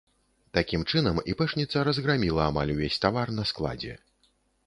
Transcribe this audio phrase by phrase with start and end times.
[0.57, 3.93] Такім чынам іпэшніца разграміла амаль увесь тавар на складзе.